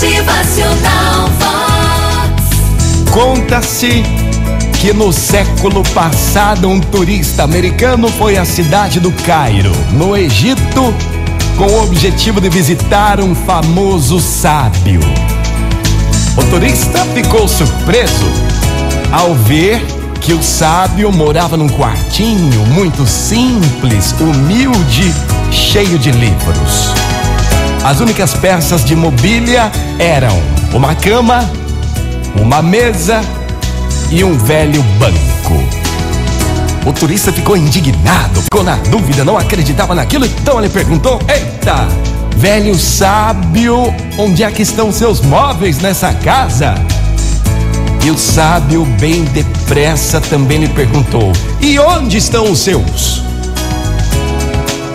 [0.00, 1.28] Motivacional.
[3.12, 4.02] Conta-se
[4.80, 10.94] que no século passado um turista americano foi à cidade do Cairo, no Egito,
[11.58, 15.00] com o objetivo de visitar um famoso sábio.
[16.34, 18.24] O turista ficou surpreso
[19.12, 19.84] ao ver
[20.18, 25.12] que o sábio morava num quartinho muito simples, humilde,
[25.50, 26.99] cheio de livros.
[27.82, 30.38] As únicas peças de mobília eram
[30.74, 31.50] uma cama,
[32.38, 33.22] uma mesa
[34.10, 35.54] e um velho banco.
[36.86, 41.88] O turista ficou indignado, ficou na dúvida, não acreditava naquilo, então ele perguntou: Eita,
[42.36, 46.74] velho sábio, onde é que estão seus móveis nessa casa?
[48.04, 53.29] E o sábio, bem depressa, também lhe perguntou: E onde estão os seus?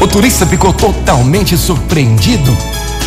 [0.00, 2.56] O turista ficou totalmente surpreendido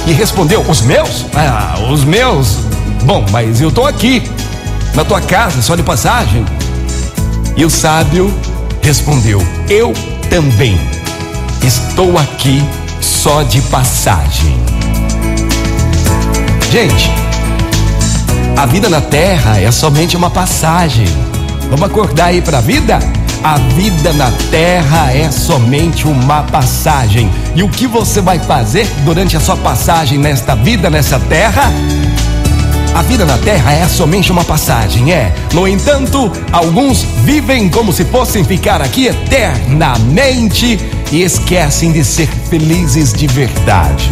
[0.06, 1.26] e respondeu: Os meus?
[1.36, 2.60] Ah, os meus?
[3.04, 4.22] Bom, mas eu tô aqui,
[4.94, 6.46] na tua casa, só de passagem.
[7.58, 8.32] E o sábio
[8.82, 9.92] respondeu: Eu
[10.30, 10.80] também
[11.64, 12.64] estou aqui
[13.02, 14.56] só de passagem.
[16.72, 17.12] Gente,
[18.56, 21.08] a vida na terra é somente uma passagem.
[21.72, 23.00] Vamos acordar aí para a vida?
[23.44, 27.30] A vida na terra é somente uma passagem.
[27.54, 31.70] E o que você vai fazer durante a sua passagem nesta vida, nessa terra?
[32.96, 35.36] A vida na terra é somente uma passagem, é.
[35.54, 40.80] No entanto, alguns vivem como se fossem ficar aqui eternamente
[41.12, 44.10] e esquecem de ser felizes de verdade.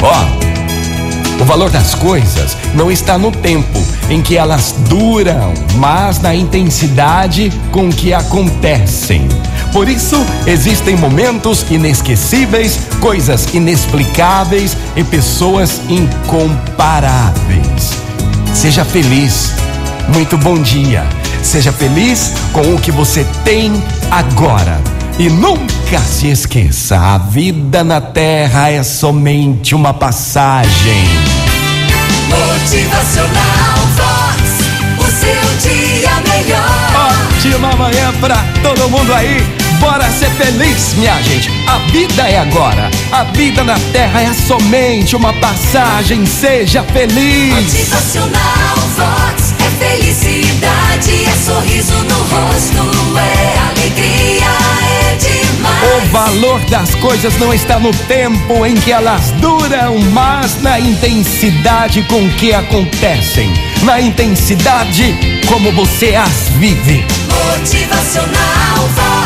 [0.00, 6.20] Ó, oh, o valor das coisas não está no tempo em que elas duram, mas
[6.20, 9.26] na intensidade com que acontecem.
[9.72, 17.92] Por isso, existem momentos inesquecíveis, coisas inexplicáveis e pessoas incomparáveis.
[18.54, 19.52] Seja feliz.
[20.14, 21.04] Muito bom dia.
[21.42, 23.72] Seja feliz com o que você tem
[24.10, 24.80] agora.
[25.18, 31.35] E nunca se esqueça: a vida na terra é somente uma passagem.
[39.16, 39.46] Aí.
[39.80, 41.50] Bora ser feliz, minha gente.
[41.66, 42.90] A vida é agora.
[43.12, 46.24] A vida na terra é somente uma passagem.
[46.24, 47.54] Seja feliz.
[47.54, 54.46] Motivacional Vox é felicidade, é sorriso no rosto, é alegria,
[55.02, 56.02] é demais.
[56.02, 62.02] O valor das coisas não está no tempo em que elas duram, mas na intensidade
[62.04, 63.52] com que acontecem.
[63.86, 65.16] Na intensidade
[65.46, 67.04] como você as vive.
[67.28, 69.25] Motivacional Vox.